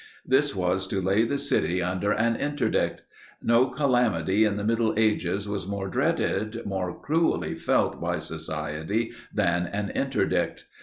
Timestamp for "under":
1.79-2.11